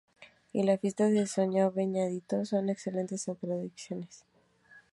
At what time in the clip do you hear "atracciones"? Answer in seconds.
3.29-4.25